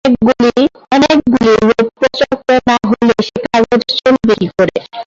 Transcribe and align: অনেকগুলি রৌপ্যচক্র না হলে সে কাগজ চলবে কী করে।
অনেকগুলি 0.91 1.51
রৌপ্যচক্র 1.61 2.49
না 2.67 2.75
হলে 2.89 3.15
সে 3.27 3.39
কাগজ 3.47 3.81
চলবে 3.99 4.33
কী 4.39 4.47
করে। 4.55 4.75